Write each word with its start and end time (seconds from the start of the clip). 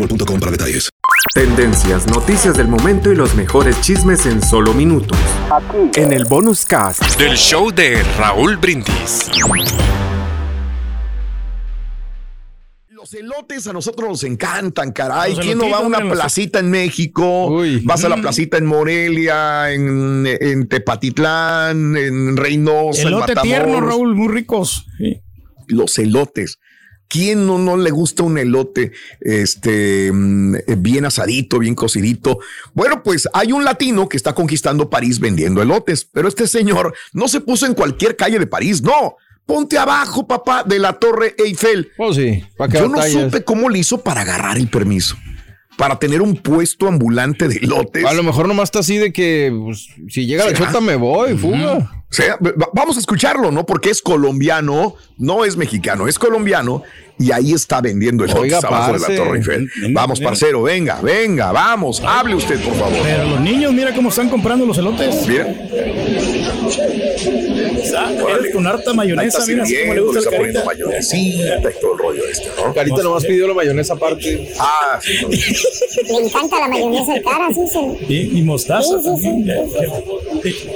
boostmobile.com 0.00 0.40
para 0.40 0.52
detalles. 0.52 0.88
Tendencias, 1.34 2.06
noticias 2.06 2.56
del 2.56 2.68
momento 2.68 3.12
y 3.12 3.14
los 3.14 3.34
mejores 3.34 3.80
chismes 3.80 4.26
en 4.26 4.42
solo 4.42 4.72
minutos. 4.72 5.18
En 5.94 6.12
el 6.12 6.24
bonus 6.24 6.64
cast 6.64 7.02
del 7.18 7.36
show 7.36 7.70
de 7.70 8.02
Raúl 8.18 8.56
Brindis. 8.56 9.30
Los 12.88 13.14
elotes 13.14 13.66
a 13.66 13.72
nosotros 13.72 14.08
nos 14.10 14.24
encantan, 14.24 14.92
caray. 14.92 15.34
¿Quién 15.34 15.58
no 15.58 15.70
va 15.70 15.78
a 15.78 15.80
una 15.80 16.00
placita 16.00 16.58
en 16.58 16.70
México? 16.70 17.62
Vas 17.84 18.04
a 18.04 18.08
la 18.08 18.16
placita 18.16 18.58
en 18.58 18.66
Morelia, 18.66 19.72
en, 19.72 20.26
en 20.26 20.68
Tepatitlán, 20.68 21.96
en 21.96 22.36
Reynosa, 22.36 23.02
Elote 23.02 23.32
en 23.32 23.36
Matamoros. 23.36 23.42
tierno, 23.42 23.80
Raúl, 23.80 24.14
muy 24.14 24.28
ricos. 24.28 24.86
Sí. 24.98 25.20
Los 25.68 25.98
elotes. 25.98 26.58
¿Quién 27.10 27.44
no, 27.44 27.58
no 27.58 27.76
le 27.76 27.90
gusta 27.90 28.22
un 28.22 28.38
elote 28.38 28.92
este, 29.20 30.12
mm, 30.12 30.54
bien 30.78 31.04
asadito, 31.04 31.58
bien 31.58 31.74
cocidito? 31.74 32.38
Bueno, 32.72 33.02
pues 33.02 33.28
hay 33.32 33.50
un 33.50 33.64
latino 33.64 34.08
que 34.08 34.16
está 34.16 34.32
conquistando 34.32 34.88
París 34.88 35.18
vendiendo 35.18 35.60
elotes, 35.60 36.04
pero 36.04 36.28
este 36.28 36.46
señor 36.46 36.94
no 37.12 37.26
se 37.26 37.40
puso 37.40 37.66
en 37.66 37.74
cualquier 37.74 38.14
calle 38.14 38.38
de 38.38 38.46
París, 38.46 38.80
no. 38.80 39.16
Ponte 39.44 39.76
abajo, 39.76 40.28
papá, 40.28 40.62
de 40.62 40.78
la 40.78 40.92
Torre 40.92 41.34
Eiffel. 41.36 41.90
Oh, 41.98 42.14
sí. 42.14 42.44
¿Para 42.56 42.70
qué 42.70 42.78
Yo 42.78 42.86
no 42.86 43.02
supe 43.02 43.42
cómo 43.42 43.68
le 43.68 43.80
hizo 43.80 43.98
para 44.04 44.20
agarrar 44.20 44.56
el 44.56 44.68
permiso, 44.68 45.16
para 45.76 45.98
tener 45.98 46.20
un 46.20 46.36
puesto 46.36 46.86
ambulante 46.88 47.48
de 47.48 47.56
elotes. 47.56 48.04
A 48.04 48.12
lo 48.12 48.22
mejor 48.22 48.46
nomás 48.48 48.64
está 48.64 48.80
así 48.80 48.98
de 48.98 49.12
que 49.12 49.52
pues, 49.64 49.88
si 50.08 50.26
llega 50.26 50.44
la 50.44 50.52
chota 50.52 50.80
me 50.80 50.96
voy, 50.96 51.36
fuga. 51.36 51.76
O 52.10 52.12
sea, 52.12 52.36
va- 52.44 52.68
vamos 52.74 52.96
a 52.96 53.00
escucharlo, 53.00 53.52
¿no? 53.52 53.64
Porque 53.64 53.88
es 53.88 54.02
colombiano, 54.02 54.96
no 55.16 55.44
es 55.44 55.56
mexicano, 55.56 56.08
es 56.08 56.18
colombiano 56.18 56.82
y 57.20 57.30
ahí 57.30 57.52
está 57.52 57.80
vendiendo 57.80 58.24
el 58.24 58.32
Oiga, 58.36 58.58
abajo 58.58 58.94
de 58.94 58.98
la 58.98 59.06
parce. 59.06 59.16
Torre 59.16 59.38
Eiffel. 59.38 59.70
Venga, 59.80 60.00
Vamos, 60.00 60.20
parcero, 60.20 60.62
venga, 60.62 61.00
venga, 61.00 61.52
vamos, 61.52 62.02
hable 62.04 62.34
usted, 62.34 62.60
por 62.64 62.74
favor. 62.74 62.98
Pero 63.04 63.28
los 63.28 63.40
niños, 63.40 63.72
mira 63.72 63.94
cómo 63.94 64.08
están 64.08 64.28
comprando 64.28 64.66
los 64.66 64.76
elotes. 64.78 65.24
Mira, 65.28 65.46
Él 67.84 68.52
con 68.52 68.66
harta 68.66 68.92
mayonesa, 68.92 69.44
mira 69.46 69.62
así 69.62 69.76
como 69.80 69.94
le 69.94 70.00
gusta 70.00 70.20
le 70.20 70.26
el 70.26 70.26
está 70.26 70.36
poniendo 70.36 70.64
carita. 70.64 70.84
mayonesita 70.84 71.70
y 71.70 71.80
todo 71.80 71.92
el 71.92 71.98
rollo 71.98 72.22
este, 72.30 72.48
¿no? 72.56 72.74
Carita 72.74 73.02
nomás 73.02 73.24
pidió 73.24 73.48
la 73.48 73.54
mayonesa 73.54 73.94
aparte. 73.94 74.52
Ah, 74.58 75.00
sí, 75.02 75.12
no. 75.22 75.28
Me 75.28 76.26
encanta 76.26 76.60
la 76.60 76.68
mayonesa 76.68 77.14
de 77.14 77.22
cara, 77.22 77.48
sí, 77.52 77.66
se... 77.66 78.12
Y, 78.12 78.42
mostaza 78.42 79.00
Sí, 79.00 79.08
sí, 79.22 80.50
sí. 80.52 80.70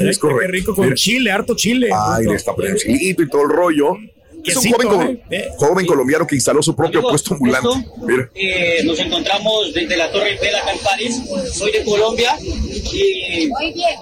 Es 0.00 0.18
correcto. 0.18 0.40
Qué 0.40 0.46
rico 0.48 0.74
con 0.74 0.94
chile, 0.94 1.30
harto 1.30 1.54
chile. 1.54 1.88
Ay, 1.92 2.26
le 2.26 2.34
está 2.34 2.54
poniendo 2.54 2.78
chilito 2.78 3.22
y 3.22 3.28
todo 3.28 3.42
el 3.42 3.50
rollo. 3.50 3.96
Es 4.44 4.56
un 4.56 4.72
joven, 4.72 5.22
eh, 5.30 5.36
eh. 5.36 5.48
joven 5.56 5.86
colombiano 5.86 6.26
que 6.26 6.34
instaló 6.34 6.62
su 6.62 6.74
propio 6.74 7.02
puesto 7.02 7.34
ambulante. 7.34 7.68
Mira. 7.98 8.30
eh, 8.34 8.82
nos 8.84 8.98
encontramos 8.98 9.74
desde 9.74 9.96
la 9.96 10.10
Torre 10.10 10.32
Eiffel 10.32 10.54
acá 10.54 10.72
en 10.72 10.78
París. 10.78 11.20
Soy 11.52 11.72
de 11.72 11.84
Colombia 11.84 12.36
y 12.40 13.50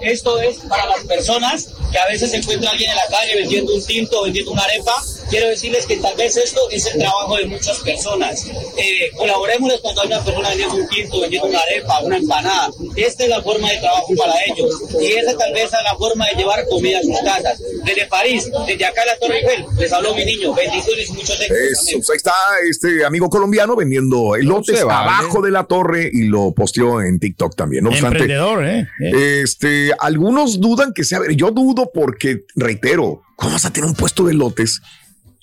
esto 0.01 0.39
es 0.39 0.57
para 0.69 0.85
las 0.85 1.03
personas 1.05 1.73
que 1.91 1.97
a 1.97 2.07
veces 2.07 2.31
se 2.31 2.37
encuentra 2.37 2.71
alguien 2.71 2.91
en 2.91 2.95
la 2.95 3.07
calle 3.07 3.35
vendiendo 3.35 3.73
un 3.73 3.85
tinto, 3.85 4.23
vendiendo 4.23 4.51
una 4.51 4.63
arepa. 4.63 5.03
Quiero 5.29 5.47
decirles 5.49 5.85
que 5.85 5.97
tal 5.97 6.15
vez 6.15 6.37
esto 6.37 6.61
es 6.71 6.85
el 6.87 6.99
trabajo 6.99 7.37
de 7.37 7.45
muchas 7.45 7.79
personas. 7.79 8.45
Eh, 8.77 9.11
colaboremos 9.15 9.73
cuando 9.81 10.01
hay 10.01 10.07
una 10.07 10.23
persona 10.23 10.49
vendiendo 10.49 10.75
un 10.75 10.87
tinto, 10.87 11.21
vendiendo 11.21 11.47
una 11.49 11.59
arepa, 11.59 11.99
una 12.01 12.17
empanada. 12.17 12.69
Esta 12.95 13.23
es 13.23 13.29
la 13.29 13.41
forma 13.41 13.69
de 13.69 13.77
trabajo 13.77 14.13
para 14.17 14.33
ellos. 14.45 14.81
Y 15.01 15.05
esa 15.05 15.37
tal 15.37 15.53
vez 15.53 15.65
es 15.65 15.71
la 15.71 15.95
forma 15.97 16.27
de 16.27 16.35
llevar 16.35 16.65
comida 16.69 16.99
a 16.99 17.01
sus 17.01 17.19
casas. 17.19 17.61
Desde 17.83 18.05
París, 18.07 18.49
desde 18.65 18.85
acá 18.85 19.01
en 19.01 19.07
la 19.07 19.19
Torre 19.19 19.39
Eiffel, 19.39 19.65
les 19.77 19.91
habló 19.91 20.15
mi 20.15 20.25
niño. 20.25 20.53
Bendiciones 20.53 21.09
y 21.09 21.13
muchos 21.13 21.41
éxitos. 21.41 22.09
Ahí 22.09 22.17
está 22.17 22.33
este 22.69 23.05
amigo 23.05 23.29
colombiano 23.29 23.75
vendiendo 23.75 24.35
elotes 24.35 24.83
vale. 24.83 25.09
abajo 25.09 25.41
de 25.41 25.51
la 25.51 25.65
torre 25.65 26.09
y 26.11 26.23
lo 26.23 26.51
posteó 26.53 27.01
en 27.01 27.19
TikTok 27.19 27.55
también. 27.55 27.83
No 27.83 27.89
obstante, 27.89 28.19
Emprendedor, 28.19 28.65
¿eh? 28.65 28.87
Eh. 29.01 29.41
este, 29.43 29.91
algunos 29.99 30.59
dudan 30.59 30.93
que 30.93 31.03
sea, 31.03 31.19
yo 31.35 31.51
dudo 31.51 31.91
porque, 31.93 32.45
reitero, 32.55 33.21
¿cómo 33.35 33.53
vas 33.53 33.65
a 33.65 33.71
tener 33.71 33.89
un 33.89 33.95
puesto 33.95 34.23
de 34.25 34.33
elotes 34.33 34.81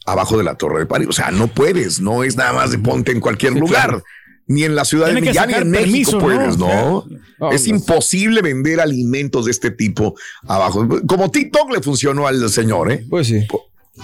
abajo 0.07 0.39
de 0.39 0.45
la 0.45 0.57
torre 0.57 0.81
de 0.81 0.87
París? 0.87 1.09
O 1.09 1.13
sea, 1.13 1.31
no 1.31 1.49
puedes, 1.49 2.01
no 2.01 2.25
es 2.25 2.37
nada 2.37 2.53
más 2.53 2.71
de 2.71 2.79
ponte 2.79 3.13
en 3.13 3.21
cualquier 3.21 3.55
lugar. 3.55 4.03
Ni 4.47 4.65
en 4.65 4.75
la 4.75 4.85
ciudad 4.85 5.07
de 5.07 5.23
ni 5.23 5.29
en 5.29 5.71
México 5.71 5.73
permiso, 5.73 6.19
puedes, 6.19 6.59
¿no? 6.59 7.07
es 7.51 7.67
imposible 7.67 8.43
vender 8.43 8.79
alimentos 8.79 9.47
de 9.47 9.51
este 9.51 9.71
tipo 9.71 10.15
abajo. 10.47 10.87
Como 11.07 11.31
TikTok 11.31 11.73
le 11.73 11.81
funcionó 11.81 12.27
al 12.27 12.51
señor, 12.51 12.93
¿eh? 12.93 13.07
Pues 13.09 13.29
sí. 13.29 13.47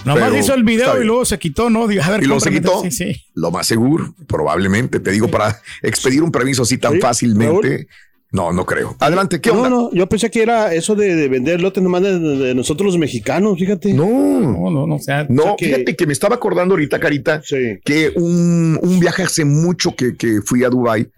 Nomás 0.05 0.29
pero 0.29 0.37
hizo 0.37 0.53
el 0.53 0.63
video 0.63 1.01
y 1.01 1.05
luego 1.05 1.25
se 1.25 1.37
quitó, 1.37 1.69
¿no? 1.69 1.87
Digo, 1.87 2.01
a 2.01 2.09
ver, 2.09 2.23
y 2.23 2.25
luego 2.25 2.39
se 2.39 2.49
quitó. 2.49 2.81
Sí, 2.81 2.91
sí. 2.91 3.25
Lo 3.33 3.51
más 3.51 3.67
seguro, 3.67 4.15
probablemente. 4.25 4.99
Te 4.99 5.11
digo, 5.11 5.27
para 5.29 5.61
expedir 5.81 6.23
un 6.23 6.31
permiso 6.31 6.63
así 6.63 6.77
tan 6.77 6.93
Sí, 6.93 6.99
fácilmente. 6.99 7.87
No, 8.33 8.53
no 8.53 8.65
creo. 8.65 8.95
Adelante, 8.99 9.41
¿qué 9.41 9.49
No, 9.49 9.57
onda? 9.57 9.69
no, 9.69 9.91
yo 9.91 10.07
pensé 10.07 10.31
que 10.31 10.41
era 10.41 10.73
eso 10.73 10.95
de, 10.95 11.15
de 11.15 11.27
vender 11.27 11.59
lotes 11.61 11.83
nomás 11.83 12.01
de, 12.01 12.17
de 12.17 12.55
nosotros 12.55 12.85
los 12.87 12.97
mexicanos, 12.97 13.59
fíjate. 13.59 13.93
No, 13.93 14.05
No, 14.07 14.69
no, 14.71 14.87
no. 14.87 14.95
O 14.95 14.99
sea, 14.99 15.25
no, 15.29 15.41
o 15.41 15.45
sea 15.47 15.55
que- 15.57 15.65
fíjate 15.65 15.95
que 15.97 16.07
me 16.07 16.13
estaba 16.13 16.35
acordando 16.35 16.73
ahorita, 16.73 16.97
Carita, 16.99 17.41
Sí. 17.43 17.79
que 17.83 18.13
un, 18.15 18.79
un 18.81 18.99
viaje 19.01 19.23
hace 19.23 19.43
mucho 19.43 19.95
que, 19.95 20.15
que 20.15 20.41
fui 20.45 20.63
a 20.63 20.69
Dubai. 20.69 21.09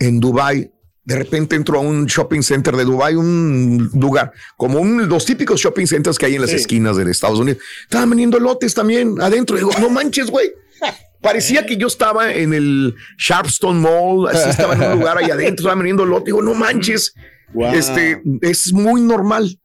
En 0.00 0.18
Dubai, 0.18 0.70
de 1.04 1.16
repente 1.16 1.54
entro 1.54 1.78
a 1.78 1.82
un 1.82 2.06
shopping 2.06 2.42
center 2.42 2.74
de 2.76 2.84
Dubai, 2.84 3.14
un 3.14 3.88
lugar, 3.94 4.32
como 4.56 4.80
un, 4.80 5.08
los 5.08 5.24
típicos 5.24 5.60
shopping 5.60 5.86
centers 5.86 6.18
que 6.18 6.26
hay 6.26 6.34
en 6.34 6.40
las 6.40 6.50
Sí. 6.50 6.56
esquinas 6.56 6.96
de 6.96 7.08
Estados 7.08 7.38
Unidos. 7.38 7.62
Estaban 7.84 8.10
vendiendo 8.10 8.40
lotes 8.40 8.74
también 8.74 9.14
adentro. 9.20 9.56
Digo, 9.56 9.70
no 9.80 9.88
manches, 9.88 10.30
güey. 10.32 10.48
Parecía 11.20 11.66
que 11.66 11.76
yo 11.76 11.86
estaba 11.86 12.32
en 12.32 12.54
el 12.54 12.94
Sharpstone 13.18 13.80
Mall, 13.80 14.28
así 14.28 14.50
estaba 14.50 14.74
en 14.74 14.82
un 14.82 14.98
lugar 15.00 15.18
ahí 15.18 15.30
adentro, 15.30 15.62
estaban 15.62 15.78
vendiendo 15.78 16.04
lotes. 16.04 16.26
Digo, 16.26 16.42
no 16.42 16.54
manches. 16.54 17.14
Wow. 17.52 17.74
Este 17.74 18.22
es 18.42 18.72
muy 18.72 19.00
normal. 19.00 19.58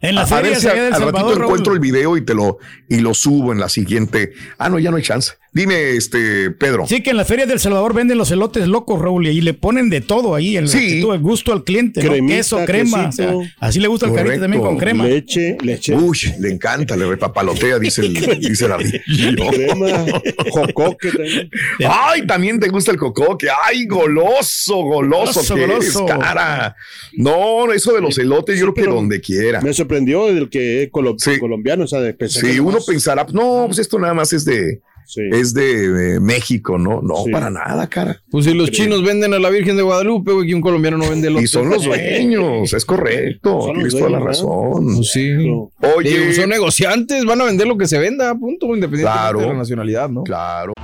en 0.00 0.14
la 0.14 0.22
A 0.22 0.26
feria 0.26 0.50
ver 0.50 0.54
si 0.56 0.62
se 0.62 0.70
al, 0.70 0.76
del 0.76 0.94
al 0.94 1.00
ratito 1.02 1.28
Raúl. 1.28 1.42
encuentro 1.42 1.72
el 1.74 1.80
video 1.80 2.16
y 2.16 2.24
te 2.24 2.34
lo 2.34 2.58
y 2.88 3.00
lo 3.00 3.14
subo 3.14 3.52
en 3.52 3.60
la 3.60 3.68
siguiente. 3.68 4.32
Ah, 4.58 4.68
no, 4.68 4.78
ya 4.78 4.90
no 4.90 4.96
hay 4.96 5.02
chance. 5.02 5.34
Dime, 5.52 5.92
este 5.96 6.50
Pedro. 6.50 6.86
Sí, 6.86 7.02
que 7.02 7.10
en 7.10 7.16
la 7.16 7.24
feria 7.24 7.46
del 7.46 7.58
Salvador 7.58 7.94
venden 7.94 8.18
los 8.18 8.30
elotes 8.30 8.68
locos, 8.68 9.00
Raúl, 9.00 9.26
y 9.28 9.40
le 9.40 9.54
ponen 9.54 9.88
de 9.90 10.00
todo 10.02 10.34
ahí, 10.34 10.56
el, 10.56 10.68
Sí. 10.68 11.00
el 11.00 11.18
gusto 11.20 11.52
al 11.52 11.64
cliente, 11.64 12.00
queso, 12.26 12.64
crema, 12.66 13.08
o 13.08 13.12
sea, 13.12 13.30
quesito. 13.32 13.50
así 13.58 13.80
le 13.80 13.88
gusta 13.88 14.06
al 14.06 14.12
carita 14.12 14.24
Correcto. 14.34 14.42
también 14.44 14.62
con 14.62 14.76
crema. 14.78 15.06
Leche, 15.06 15.56
leche. 15.62 15.94
Uy, 15.96 16.18
le 16.38 16.50
encanta, 16.50 16.96
le 16.96 17.06
repapalotea, 17.06 17.78
dice 17.78 18.02
el, 18.02 18.14
dice 18.40 18.66
el. 18.66 19.36
Crema, 19.36 20.04
jocoque 20.50 21.10
también. 21.10 21.50
Ay, 21.88 22.26
también 22.26 22.60
te 22.60 22.68
gusta 22.68 22.92
el 22.92 22.98
cocoque. 22.98 23.48
Ay, 23.64 23.86
goloso, 23.86 24.76
goloso, 24.76 25.32
Goloso, 25.40 25.54
que 25.54 25.60
goloso. 25.66 26.06
eres, 26.06 26.18
cara. 26.20 26.76
No, 27.14 27.72
eso 27.72 27.92
de 27.94 28.00
los 28.02 28.18
elotes, 28.18 28.58
yo 28.60 28.72
creo 28.74 28.86
que 28.86 28.92
donde 28.92 29.20
quiera. 29.20 29.60
Me 29.60 29.72
sorprendió 29.72 30.26
del 30.26 30.48
que 30.50 30.84
es 30.84 30.90
colo- 30.90 31.16
Sí. 31.18 31.38
colombiano, 31.38 31.84
o 31.84 31.86
sea, 31.88 32.00
de 32.00 32.14
que 32.16 32.60
uno 32.60 32.72
nomás- 32.72 32.86
pensará, 32.86 33.26
no, 33.32 33.64
pues 33.66 33.78
esto 33.78 33.98
nada 33.98 34.14
más 34.14 34.32
es 34.32 34.44
de, 34.44 34.80
Sí. 35.10 35.22
es 35.32 35.54
de 35.54 36.16
eh, 36.16 36.20
México, 36.20 36.76
¿no? 36.76 37.00
No, 37.00 37.24
Sí. 37.24 37.30
para 37.30 37.48
nada, 37.48 37.86
cara. 37.88 38.20
Pues 38.30 38.44
si 38.44 38.52
los 38.52 38.70
chinos 38.70 39.02
venden 39.02 39.32
a 39.32 39.38
la 39.38 39.48
Virgen 39.48 39.74
de 39.78 39.82
Guadalupe, 39.82 40.32
güey, 40.32 40.46
que 40.46 40.54
un 40.54 40.60
colombiano 40.60 40.98
no 40.98 41.08
vende 41.08 41.30
Y 41.30 41.32
lotes. 41.32 41.50
son 41.50 41.70
los 41.70 41.82
dueños, 41.86 42.70
es 42.74 42.84
correcto. 42.84 43.62
Son 43.62 43.68
los 43.68 43.88
Tienes 43.88 43.94
toda 43.96 44.10
la 44.10 44.20
razón. 44.20 44.96
Pues 44.96 45.10
sí. 45.10 45.32
No. 45.32 45.70
Oye, 45.96 46.10
Digo, 46.10 46.32
son 46.34 46.50
negociantes, 46.50 47.24
van 47.24 47.40
a 47.40 47.44
vender 47.44 47.66
lo 47.66 47.78
que 47.78 47.86
se 47.88 47.98
venda, 47.98 48.34
punto, 48.34 48.66
independientemente 48.66 49.02
Claro. 49.30 49.40
de 49.40 49.46
la 49.46 49.54
nacionalidad, 49.54 50.10
¿no? 50.10 50.24
claro. 50.24 50.74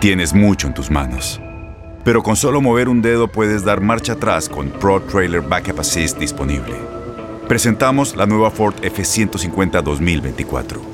Tienes 0.00 0.32
mucho 0.32 0.66
en 0.66 0.72
tus 0.74 0.90
manos. 0.90 1.38
Pero 2.02 2.22
con 2.22 2.36
solo 2.36 2.62
mover 2.62 2.88
un 2.88 3.02
dedo 3.02 3.28
puedes 3.28 3.62
dar 3.64 3.80
marcha 3.82 4.14
atrás 4.14 4.48
con 4.48 4.70
Pro 4.70 5.00
Trailer 5.02 5.42
Backup 5.42 5.80
Assist 5.80 6.18
disponible. 6.18 6.74
Presentamos 7.46 8.16
la 8.16 8.24
nueva 8.24 8.50
Ford 8.50 8.74
F150 8.82 9.82
2024. 9.82 10.93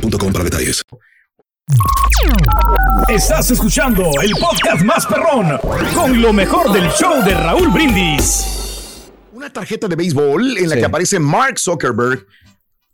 boostmobile.com 0.01 0.33
para 0.33 0.43
detalles. 0.43 0.83
Estás 3.07 3.51
escuchando 3.51 4.11
el 4.21 4.31
podcast 4.31 4.83
más 4.83 5.05
perrón 5.05 5.57
con 5.93 6.21
lo 6.21 6.33
mejor 6.33 6.71
del 6.73 6.89
show 6.91 7.23
de 7.23 7.33
Raúl 7.33 7.69
Brindis. 7.69 9.09
Una 9.31 9.51
tarjeta 9.51 9.87
de 9.87 9.95
béisbol 9.95 10.57
en 10.57 10.69
la 10.69 10.75
que 10.75 10.85
aparece 10.85 11.19
Mark 11.19 11.57
Zuckerberg 11.59 12.25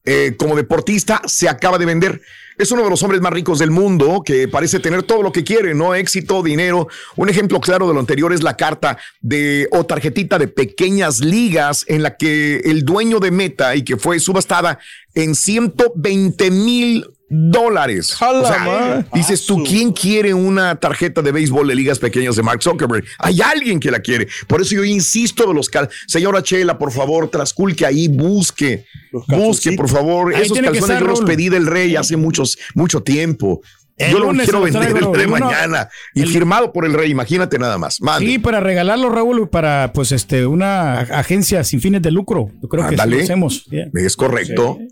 eh, 0.10 0.36
como 0.38 0.56
deportista 0.56 1.22
se 1.26 1.50
acaba 1.50 1.78
de 1.78 1.86
vender. 1.86 2.22
Es 2.58 2.72
uno 2.72 2.84
de 2.86 2.90
los 2.90 3.04
hombres 3.04 3.20
más 3.20 3.34
ricos 3.34 3.60
del 3.60 3.72
mundo 3.72 4.24
que 4.26 4.48
parece 4.48 4.80
tener 4.80 5.04
todo 5.04 5.22
lo 5.22 5.34
que 5.34 5.44
quiere, 5.44 5.76
¿no? 5.76 5.94
Éxito, 5.94 6.42
dinero. 6.42 6.88
Un 7.18 7.28
ejemplo 7.28 7.60
claro 7.60 7.90
de 7.90 7.94
lo 7.94 8.00
anterior 8.00 8.32
es 8.32 8.42
la 8.42 8.56
carta 8.56 8.98
de 9.20 9.68
o 9.72 9.86
tarjetita 9.86 10.40
de 10.40 10.48
pequeñas 10.48 11.20
ligas 11.20 11.84
en 11.90 12.04
la 12.04 12.16
que 12.16 12.62
el 12.64 12.86
dueño 12.86 13.20
de 13.20 13.32
Meta 13.32 13.76
y 13.76 13.84
que 13.84 13.98
fue 13.98 14.20
subastada 14.22 14.80
en 15.14 15.36
120 15.36 16.52
mil 16.52 17.06
dólares. 17.30 18.16
O 18.22 18.46
sea, 18.46 19.06
dices 19.14 19.46
tú, 19.46 19.64
¿quién 19.64 19.92
quiere 19.92 20.34
una 20.34 20.76
tarjeta 20.76 21.22
de 21.22 21.32
béisbol 21.32 21.68
de 21.68 21.76
ligas 21.76 22.00
pequeñas 22.00 22.36
de 22.36 22.44
Mark 22.44 22.62
Zuckerberg? 22.64 23.04
Hay 23.20 23.42
alguien 23.42 23.80
que 23.80 23.92
la 23.92 24.00
quiere. 24.00 24.28
Por 24.48 24.62
eso 24.62 24.76
yo 24.76 24.84
insisto 24.84 25.46
de 25.48 25.54
los 25.54 25.70
cal 25.70 25.90
señora 26.08 26.42
Chela, 26.44 26.78
por 26.78 26.92
favor, 26.92 27.30
trasculque 27.30 27.86
ahí, 27.86 28.08
busque, 28.08 28.86
busque, 29.28 29.74
por 29.74 29.90
favor. 29.90 30.34
Ahí 30.34 30.44
Esos 30.44 30.58
calzones 30.58 30.82
estar, 30.84 31.00
yo 31.02 31.08
los 31.08 31.22
pedí 31.22 31.50
del 31.50 31.66
rey 31.68 31.96
hace 31.96 32.18
muchos, 32.18 32.58
mucho 32.76 33.02
tiempo. 33.04 33.62
El 33.98 34.12
yo 34.12 34.20
los 34.20 34.28
lunes 34.28 34.44
quiero 34.46 34.62
vender 34.62 34.92
traigo, 34.92 35.12
el 35.16 35.20
de 35.22 35.26
uno- 35.26 35.40
mañana 35.48 35.90
y 36.14 36.22
firmado 36.28 36.72
por 36.72 36.86
el 36.86 36.94
rey. 36.94 37.10
Imagínate 37.10 37.58
nada 37.58 37.80
más. 37.80 38.00
Mande. 38.00 38.28
Sí, 38.28 38.38
para 38.38 38.60
regalarlo, 38.60 39.10
Raúl, 39.10 39.50
para 39.50 39.92
pues 39.92 40.12
este 40.12 40.46
una 40.46 41.00
agencia 41.00 41.64
sin 41.64 41.82
fines 41.82 42.04
de 42.04 42.12
lucro. 42.12 42.52
Yo 42.62 42.70
creo 42.70 42.88
que 42.88 42.96
sí 42.96 43.10
lo 43.10 43.18
hacemos. 43.18 43.66
Yeah. 43.66 43.88
Es 43.96 44.16
correcto. 44.16 44.78
Sí, 44.80 44.88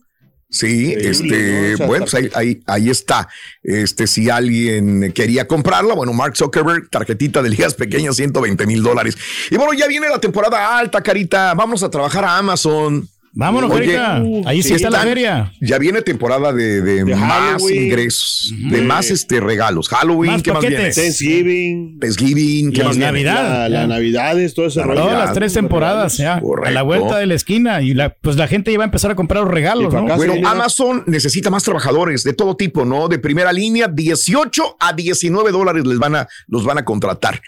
este, 0.50 1.70
¿no? 1.70 1.74
O 1.74 1.78
sea, 1.78 1.88
bueno, 1.88 2.06
pues 2.06 2.14
ahí, 2.16 2.30
ahí, 2.34 2.62
ahí 2.66 2.90
está. 2.90 3.28
Este, 3.64 4.08
si 4.08 4.30
alguien 4.30 5.12
quería 5.14 5.48
comprarla, 5.48 5.94
bueno, 5.96 6.14
Mark 6.14 6.38
Zuckerberg, 6.38 6.90
tarjetita 6.90 7.42
de 7.42 7.50
ligas 7.50 7.74
pequeñas, 7.74 8.16
120 8.16 8.66
mil 8.66 8.84
dólares. 8.84 9.18
Y 9.50 9.58
bueno, 9.58 9.74
ya 9.74 9.88
viene 9.88 10.08
la 10.10 10.20
temporada 10.20 10.78
alta, 10.78 11.02
Carita. 11.02 11.54
Vamos 11.54 11.84
a 11.84 11.90
trabajar 11.90 12.24
a 12.26 12.38
Amazon. 12.38 13.10
Vámonos, 13.38 13.70
Carita. 13.70 14.24
Ahí 14.46 14.64
sí 14.64 14.74
está 14.74 14.90
la 14.90 15.00
feria. 15.02 15.52
Ya 15.60 15.78
viene 15.78 16.02
temporada 16.02 16.54
de, 16.54 16.82
de 16.82 17.04
más 17.16 17.58
Halloween. 17.62 17.84
ingresos, 17.84 18.54
de 18.72 18.82
más 18.82 19.12
este 19.12 19.42
regalos. 19.42 19.90
Halloween, 19.90 20.32
Más 20.32 20.42
¿qué 20.42 20.54
más 20.54 20.62
viene? 20.62 20.90
Thanksgiving. 20.92 22.00
Thanksgiving, 22.00 22.72
¿qué 22.72 22.80
La 22.80 22.86
más 22.86 22.96
viene? 22.98 23.12
Navidad. 23.12 23.44
La, 23.44 23.70
la 23.70 23.88
Navidades, 23.88 24.54
todo 24.54 24.68
ese 24.68 24.82
rollo. 24.82 25.02
Todas 25.02 25.20
las 25.20 25.34
tres 25.34 25.54
temporadas, 25.54 26.18
ya. 26.18 26.42
A 26.64 26.72
la 26.72 26.82
vuelta 26.82 27.18
de 27.18 27.26
la 27.26 27.34
esquina. 27.34 27.82
Y 27.82 27.94
la, 27.94 28.16
pues 28.16 28.38
la 28.38 28.48
gente 28.48 28.72
iba 28.72 28.84
a 28.84 28.86
empezar 28.86 29.12
a 29.12 29.16
comprar 29.16 29.44
los 29.44 29.52
regalos, 29.52 29.94
¿no? 29.94 30.16
Bueno, 30.16 30.36
Amazon 30.48 31.04
necesita 31.06 31.50
más 31.50 31.64
trabajadores 31.64 32.24
de 32.24 32.32
todo 32.32 32.56
tipo, 32.56 32.86
¿no? 32.86 33.10
De 33.10 33.20
primera 33.20 33.52
línea, 33.52 33.90
18 33.90 34.78
a 34.80 34.94
19 34.94 35.52
dólares 35.52 35.86
les 35.86 36.00
van 36.00 36.16
a, 36.16 36.28
los 36.48 36.64
van 36.64 36.78
a 36.78 36.86
contratar. 36.86 37.42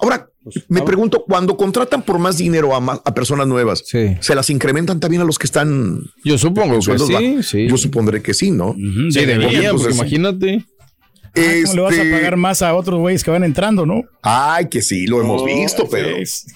Ahora, 0.00 0.28
me 0.68 0.82
pregunto, 0.82 1.24
cuando 1.28 1.56
contratan 1.56 2.02
por 2.02 2.18
más 2.18 2.38
dinero 2.38 2.74
a, 2.74 2.80
ma- 2.80 3.00
a 3.04 3.14
personas 3.14 3.46
nuevas, 3.46 3.82
¿se 3.86 4.34
las 4.34 4.48
incrementan 4.50 5.00
también 5.00 5.22
a 5.22 5.24
los 5.24 5.38
que 5.38 5.46
están? 5.46 6.00
Yo 6.24 6.38
supongo 6.38 6.68
con 6.70 6.78
que 6.78 6.84
sueldos 6.84 7.08
sí, 7.08 7.42
sí. 7.42 7.66
Yo 7.68 7.76
supondré 7.76 8.22
que 8.22 8.32
sí, 8.34 8.50
¿no? 8.50 8.74
Sí, 9.10 9.24
deberían, 9.24 9.50
porque 9.50 9.66
Entonces, 9.66 9.94
imagínate. 9.96 10.64
Ah, 11.36 11.40
¿Cómo 11.66 11.74
le 11.74 11.80
vas 11.82 11.92
a 11.92 12.02
este- 12.02 12.10
pagar 12.10 12.36
más 12.36 12.62
a 12.62 12.74
otros 12.74 12.98
güeyes 12.98 13.22
que 13.22 13.30
van 13.30 13.44
entrando, 13.44 13.84
no? 13.86 14.02
Ay, 14.22 14.68
que 14.68 14.80
sí, 14.82 15.06
lo 15.06 15.20
hemos 15.20 15.42
Oh, 15.42 15.44
visto, 15.44 15.82
sí, 15.82 15.88
pero 15.90 16.08
sí. 16.26 16.46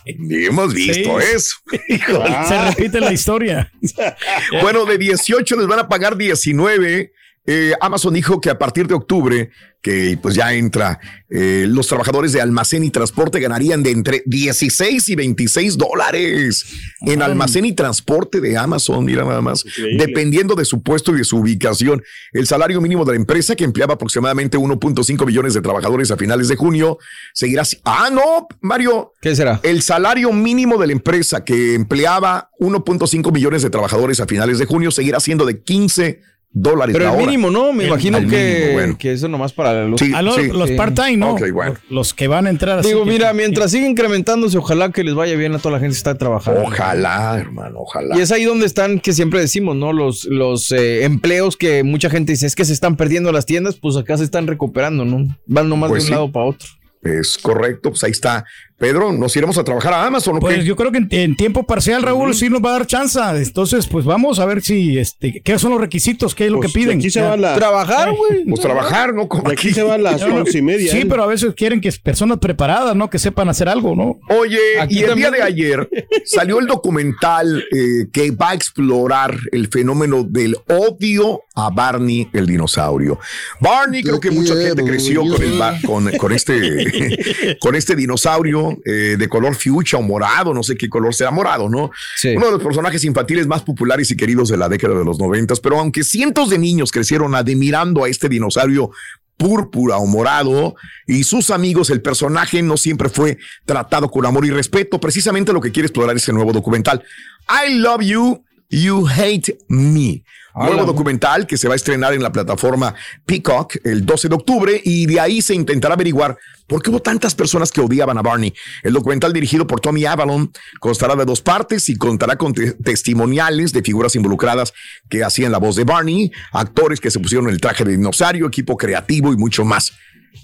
hemos 0.47 0.73
visto 0.75 1.21
Sí. 1.21 1.27
eso. 1.37 1.55
Híjole. 1.89 2.31
Se 2.49 2.65
repite 2.71 3.01
la 3.01 3.13
historia. 3.13 3.71
Bueno, 4.63 4.85
de 4.85 4.99
18 4.99 5.57
les 5.57 5.67
van 5.67 5.79
a 5.81 5.89
pagar 5.89 6.17
19. 6.17 7.13
Eh, 7.45 7.73
Amazon 7.81 8.15
dijo 8.15 8.41
que 8.41 8.51
a 8.51 8.59
partir 8.59 8.87
de 8.87 8.95
octubre, 8.95 9.51
que 9.81 10.17
pues 10.23 10.37
ya 10.37 10.55
entra, 10.55 11.01
eh, 11.29 11.67
los 11.69 11.89
trabajadores 11.89 12.33
de 12.33 12.41
almacén 12.41 12.85
y 12.85 12.91
transporte 12.91 13.41
ganarían 13.41 13.83
de 13.83 13.91
entre 13.91 14.23
16 14.27 15.09
y 15.09 15.17
26 15.17 15.77
dólares 15.77 16.65
en 17.01 17.21
almacén 17.21 17.65
y 17.65 17.73
transporte 17.73 18.41
de 18.41 18.57
Amazon, 18.57 19.05
mira 19.05 19.25
nada 19.25 19.41
más, 19.41 19.65
dependiendo 19.99 20.55
de 20.55 20.65
su 20.65 20.83
puesto 20.83 21.15
y 21.15 21.19
de 21.19 21.25
su 21.25 21.39
ubicación. 21.39 22.03
El 22.33 22.47
salario 22.47 22.81
mínimo 22.81 23.05
de 23.05 23.13
la 23.13 23.17
empresa, 23.17 23.57
que 23.57 23.65
empleaba 23.65 23.95
aproximadamente 23.95 24.57
1.5 24.57 25.27
millones 25.27 25.55
de 25.55 25.63
trabajadores 25.63 26.13
a 26.13 26.17
finales 26.17 26.47
de 26.47 26.55
junio, 26.55 26.99
seguirá. 27.35 27.65
Ah, 27.85 28.09
no, 28.13 28.47
Mario. 28.61 29.15
¿Qué 29.21 29.35
será? 29.35 29.59
El 29.65 29.83
salario 29.83 30.33
mínimo 30.33 30.79
de 30.79 30.87
la 30.87 30.93
empresa 30.93 31.45
que 31.45 31.75
empleaba 31.75 32.51
1.5 32.61 33.33
millones 33.33 33.63
de 33.63 33.71
trabajadores 33.71 34.21
a 34.21 34.27
finales 34.27 34.59
de 34.59 34.67
junio 34.67 34.93
seguirá 34.93 35.19
siendo 35.19 35.45
de 35.45 35.61
15 35.63 36.21
dólares 36.55 36.93
Pero 36.93 37.07
la 37.07 37.11
el 37.13 37.17
hora. 37.17 37.27
mínimo, 37.27 37.51
¿no? 37.51 37.73
Me 37.73 37.85
El- 37.85 37.89
imagino 37.91 38.19
que, 38.21 38.27
mínimo, 38.27 38.73
bueno. 38.75 38.99
que 38.99 39.13
eso 39.13 39.27
nomás 39.29 39.53
para 39.53 39.85
los, 39.87 39.99
Sí, 40.01 40.13
A 40.15 40.21
los, 40.23 40.37
sí. 40.37 40.49
los 40.49 40.71
part-time, 40.73 41.17
¿no? 41.17 41.33
Ok, 41.33 41.51
bueno. 41.53 41.75
Los 41.89 42.13
que 42.13 42.29
van 42.29 42.47
a 42.47 42.51
entrar 42.51 42.79
así. 42.81 42.89
Digo, 42.89 43.05
que- 43.05 43.11
mira, 43.11 43.33
mientras 43.33 43.71
siga 43.71 43.87
incrementándose, 43.89 44.59
ojalá 44.59 44.91
que 44.93 45.03
les 45.03 45.15
vaya 45.15 45.35
bien 45.37 45.55
a 45.55 45.59
toda 45.59 45.73
la 45.73 45.79
gente 45.79 45.95
que 45.95 45.99
está 45.99 46.19
trabajando. 46.19 46.63
Ojalá, 46.63 47.39
hermano, 47.39 47.79
ojalá. 47.81 48.17
Y 48.17 48.21
es 48.21 48.31
ahí 48.33 48.45
donde 48.45 48.67
están, 48.67 49.01
que 49.01 49.13
siempre 49.13 49.41
decimos, 49.41 49.77
¿no? 49.77 49.93
Los, 49.93 50.25
los 50.25 50.71
eh, 50.73 51.05
empleos 51.05 51.57
que 51.57 51.83
mucha 51.85 52.11
gente 52.11 52.33
dice, 52.33 52.47
es 52.47 52.55
que 52.55 52.65
se 52.65 52.73
están 52.75 52.97
perdiendo 52.97 53.33
las 53.33 53.47
tiendas, 53.47 53.77
pues 53.77 53.97
acá 53.97 54.17
se 54.19 54.25
están 54.25 54.47
recuperando, 54.47 55.05
¿no? 55.05 55.27
Van 55.47 55.69
nomás 55.69 55.89
Pues 55.91 56.03
de 56.03 56.05
un 56.05 56.09
sí. 56.09 56.13
lado 56.13 56.31
para 56.33 56.47
otro. 56.47 56.69
Es 57.03 57.37
correcto, 57.37 57.91
pues 57.91 58.05
ahí 58.05 58.13
está. 58.13 58.45
Pedro, 58.79 59.13
¿nos 59.13 59.37
iremos 59.37 59.57
a 59.59 59.65
trabajar 59.65 59.93
a 59.93 60.07
Amazon 60.07 60.37
o 60.37 60.41
Pues 60.41 60.59
qué? 60.59 60.65
yo 60.65 60.75
creo 60.75 60.91
que 60.91 60.99
en, 60.99 61.09
en 61.11 61.37
tiempo 61.37 61.65
parcial, 61.65 62.03
Raúl, 62.03 62.35
sí 62.35 62.49
nos 62.51 62.61
va 62.63 62.71
a 62.71 62.73
dar 62.73 62.87
chance. 62.87 63.19
Entonces, 63.37 63.87
pues 63.87 64.05
vamos 64.05 64.39
a 64.41 64.47
ver 64.47 64.61
si, 64.63 64.99
este, 64.99 65.41
qué 65.45 65.59
son 65.59 65.71
los 65.73 65.81
requisitos, 65.81 66.35
qué 66.35 66.47
es 66.47 66.51
lo 66.51 66.59
Pues, 66.59 66.73
que 66.73 66.81
piden. 66.81 66.99
aquí 66.99 67.11
se 67.11 67.21
Ya. 67.21 67.29
va 67.31 67.37
la- 67.37 67.55
Trabajar, 67.55 68.13
güey. 68.13 68.45
Pues 68.45 68.61
trabajar, 68.61 69.15
¿no? 69.15 69.29
Como 69.29 69.49
aquí 69.51 69.73
se 69.73 69.83
va 69.83 69.95
a 69.95 69.99
las 69.99 70.21
No, 70.21 70.29
no, 70.29 70.35
once 70.37 70.59
y 70.59 70.63
media. 70.63 70.91
Sí, 70.91 70.99
¿eh? 71.01 71.07
pero 71.09 71.23
a 71.23 71.27
veces 71.27 71.55
quieren 71.55 71.81
que 71.81 71.93
personas 72.03 72.39
preparadas, 72.39 72.97
¿no? 72.97 73.09
Que 73.09 73.19
sepan 73.19 73.49
hacer 73.49 73.69
algo, 73.69 73.95
¿no? 73.95 74.19
Oye, 74.37 74.59
Aquí 74.81 74.97
y 74.97 75.03
el 75.03 75.11
también- 75.11 75.31
día 75.33 75.39
de 75.39 75.47
ayer 75.47 75.89
salió 76.25 76.59
el 76.59 76.67
documental 76.67 77.65
eh, 77.73 78.07
que 78.13 78.31
va 78.33 78.51
a 78.51 78.55
explorar 78.55 79.37
el 79.53 79.69
fenómeno 79.69 80.25
del 80.25 80.57
odio 80.69 81.43
a 81.55 81.71
Barney 81.71 82.29
el 82.33 82.47
dinosaurio. 82.47 83.19
Barney, 83.61 84.03
creo 84.03 84.19
que 84.21 84.31
mucha 84.31 84.55
gente 84.57 84.83
creció 84.85 85.21
con, 85.23 85.43
el, 85.43 85.61
con, 85.87 86.11
con 86.19 86.33
este, 86.33 87.57
con 87.61 87.75
este 87.75 87.95
dinosaurio 87.95 88.72
eh, 88.85 89.17
de 89.19 89.29
color 89.29 89.55
fuchsia 89.55 89.99
o 89.99 90.03
morado, 90.03 90.55
no 90.55 90.63
sé 90.63 90.77
qué 90.77 90.89
color 90.89 91.15
será 91.15 91.31
morado, 91.31 91.69
¿no? 91.69 91.91
Sí. 92.17 92.35
Uno 92.37 92.47
de 92.47 92.53
los 92.53 92.63
personajes 92.63 93.05
infantiles 93.05 93.47
más 93.47 93.63
populares 93.63 94.11
y 94.11 94.17
queridos 94.17 94.49
de 94.49 94.57
la 94.57 94.69
década 94.69 94.99
de 94.99 95.05
los 95.05 95.19
noventas, 95.19 95.61
pero 95.61 95.79
aunque 95.79 96.05
cientos 96.05 96.51
de 96.51 96.59
niños 96.59 96.91
crecieron 96.91 97.35
admirando 97.35 98.05
a 98.05 98.09
este 98.09 98.29
dinosaurio 98.29 98.91
púrpura 99.37 99.97
o 99.97 100.07
morado 100.07 100.77
y 101.07 101.25
sus 101.25 101.51
amigos, 101.51 101.91
el 101.91 102.01
personaje 102.01 102.63
no 102.63 102.77
siempre 102.77 103.09
fue 103.09 103.39
tratado 103.65 104.11
con 104.11 104.25
amor 104.25 104.47
y 104.47 104.51
respeto, 104.51 105.01
precisamente 105.01 105.53
lo 105.53 105.61
que 105.61 105.73
quiere 105.73 105.87
explorar 105.87 106.17
este 106.17 106.33
nuevo 106.33 106.53
documental. 106.53 107.03
I 107.49 107.75
Love 107.75 108.03
You 108.03 108.45
You 108.73 109.07
Hate 109.07 109.59
Me. 109.69 110.25
Nuevo 110.55 110.85
documental 110.85 111.47
que 111.47 111.57
se 111.57 111.67
va 111.69 111.75
a 111.75 111.77
estrenar 111.77 112.13
en 112.13 112.23
la 112.23 112.31
plataforma 112.33 112.95
Peacock 113.25 113.77
el 113.85 114.05
12 114.05 114.29
de 114.29 114.35
octubre 114.35 114.81
y 114.85 115.07
de 115.07 115.19
ahí 115.21 115.41
se 115.41 115.55
intentará 115.55 115.95
averiguar 115.95 116.37
por 116.67 116.83
qué 116.83 116.91
hubo 116.91 117.01
tantas 117.01 117.35
personas 117.35 117.71
que 117.73 117.81
odiaban 117.81 118.19
a 118.19 118.23
Barney. 118.23 118.53
El 118.83 118.93
documental 118.93 119.33
dirigido 119.33 119.67
por 119.67 119.81
Tommy 119.81 120.05
Avalon 120.05 120.51
constará 120.81 121.17
de 121.17 121.25
dos 121.25 121.41
partes 121.41 121.89
y 121.89 121.97
contará 121.97 122.37
con 122.37 122.53
te- 122.53 122.73
testimoniales 122.73 123.73
de 123.73 123.83
figuras 123.83 124.15
involucradas 124.15 124.73
que 125.09 125.25
hacían 125.25 125.53
la 125.53 125.59
voz 125.59 125.77
de 125.77 125.85
Barney, 125.85 126.31
actores 126.53 127.01
que 127.01 127.11
se 127.11 127.19
pusieron 127.21 127.49
el 127.51 127.61
traje 127.61 127.85
de 127.85 127.93
dinosaurio, 127.93 128.47
equipo 128.47 128.77
creativo 128.77 129.33
y 129.33 129.37
mucho 129.37 129.65
más. 129.65 129.93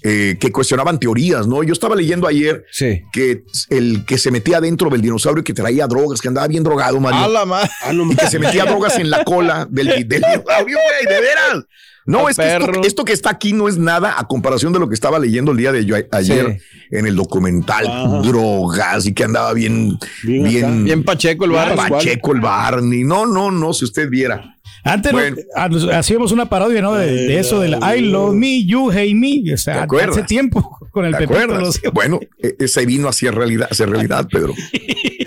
Eh, 0.03 0.37
que 0.39 0.51
cuestionaban 0.51 0.99
teorías, 0.99 1.45
¿no? 1.47 1.61
Yo 1.63 1.73
estaba 1.73 1.95
leyendo 1.95 2.27
ayer 2.27 2.63
Sí. 2.71 3.01
que 3.11 3.43
el 3.69 4.05
que 4.05 4.17
se 4.17 4.31
metía 4.31 4.61
dentro 4.61 4.89
del 4.89 5.01
dinosaurio 5.01 5.43
que 5.43 5.53
traía 5.53 5.87
drogas, 5.87 6.21
que 6.21 6.27
andaba 6.29 6.47
bien 6.47 6.63
drogado, 6.63 6.99
Mario. 6.99 7.19
A 7.19 7.27
la 7.27 7.45
ma- 7.45 7.69
y 8.11 8.15
que 8.15 8.27
se 8.27 8.39
metía 8.39 8.65
drogas 8.65 8.97
en 8.97 9.09
la 9.09 9.23
cola 9.23 9.67
del, 9.69 9.87
del 9.87 10.21
dinosaurio, 10.21 10.77
güey, 10.77 11.15
de 11.15 11.21
veras. 11.21 11.65
No, 12.05 12.25
A 12.25 12.31
es 12.31 12.37
que 12.37 12.87
esto, 12.87 13.05
que 13.05 13.13
está 13.13 13.29
aquí 13.29 13.53
no 13.53 13.67
es 13.67 13.77
nada 13.77 14.15
a 14.17 14.25
comparación 14.25 14.73
de 14.73 14.79
lo 14.79 14.87
que 14.89 14.95
estaba 14.95 15.19
leyendo 15.19 15.51
el 15.51 15.57
día 15.57 15.71
de 15.71 15.85
yo- 15.85 15.95
ayer 16.11 16.59
en 16.89 17.05
el 17.05 17.15
documental. 17.15 17.85
Drogas 18.23 19.05
y 19.05 19.13
que 19.13 19.25
andaba 19.25 19.53
bien, 19.53 19.97
bien, 20.23 20.85
Bien 20.85 21.03
pacheco 21.03 21.45
el 21.45 21.51
bien 21.51 21.75
bar. 21.75 21.89
Pacheco 21.89 22.33
el 22.33 22.41
Barney. 22.41 23.03
No, 23.03 23.25
no, 23.27 23.51
no, 23.51 23.73
si 23.73 23.85
usted 23.85 24.09
viera. 24.09 24.55
Antes 24.83 25.11
Bueno. 25.11 25.35
no- 25.55 25.69
nos- 25.69 25.89
hacíamos 25.93 26.31
una 26.31 26.47
parodia, 26.49 26.81
¿no? 26.81 26.93
De, 26.95 27.05
de 27.11 27.39
eso 27.39 27.59
del 27.59 27.75
I 27.81 28.01
love 28.01 28.33
me, 28.33 28.63
you 28.65 28.89
hate 28.91 29.13
me. 29.15 29.53
O 29.53 29.57
sea, 29.57 29.73
¿Te 29.75 29.79
acuerdas? 29.81 30.17
hace 30.17 30.23
tiempo 30.23 30.77
con 30.91 31.05
el 31.05 31.11
¿Te 31.15 31.27
Pepito. 31.27 31.91
Bueno, 31.93 32.19
e- 32.41 32.55
ese 32.59 32.85
vino 32.85 33.07
hacía 33.09 33.31
realidad, 33.31 33.67
hacia 33.71 33.85
realidad, 33.85 34.27
Pedro. 34.31 34.53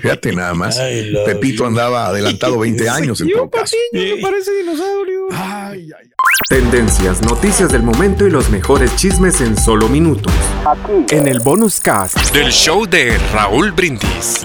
Fíjate 0.00 0.32
nada 0.34 0.54
más. 0.54 0.80
Pepito 1.26 1.66
andaba 1.66 2.06
adelantado 2.06 2.58
20 2.58 2.88
años 2.88 3.20
en 3.20 3.30
todo 3.30 3.48
caso. 3.50 3.76
me 3.92 4.16
parece 4.20 4.50
dinosaurio. 4.58 5.28
Ay, 5.30 5.90
ay, 5.98 6.08
Tendencias, 6.48 7.22
noticias 7.22 7.70
del 7.72 7.82
momento 7.82 8.26
y 8.26 8.30
los 8.30 8.50
mejores 8.50 8.94
chismes 8.96 9.40
en 9.40 9.56
solo 9.56 9.88
minutos. 9.88 10.32
En 11.10 11.28
el 11.28 11.40
bonus 11.40 11.80
cast 11.80 12.16
del 12.34 12.50
show 12.50 12.86
de 12.86 13.16
Raúl 13.32 13.72
Brindis. 13.72 14.44